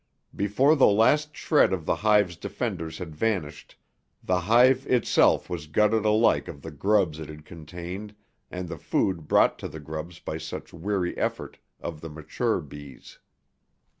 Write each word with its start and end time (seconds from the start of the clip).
Before 0.35 0.75
the 0.75 0.87
last 0.87 1.35
shred 1.37 1.71
of 1.71 1.85
the 1.85 1.97
hive's 1.97 2.35
defenders 2.35 2.97
had 2.97 3.15
vanished, 3.15 3.75
the 4.23 4.39
hive 4.39 4.87
itself 4.87 5.47
was 5.47 5.67
gutted 5.67 6.05
alike 6.05 6.47
of 6.47 6.63
the 6.63 6.71
grubs 6.71 7.19
it 7.19 7.29
had 7.29 7.45
contained 7.45 8.15
and 8.49 8.67
the 8.67 8.79
food 8.79 9.27
brought 9.27 9.59
to 9.59 9.67
the 9.67 9.79
grubs 9.79 10.17
by 10.17 10.39
such 10.39 10.73
weary 10.73 11.15
effort 11.19 11.59
of 11.79 12.01
the 12.01 12.09
mature 12.09 12.59
bees. 12.61 13.19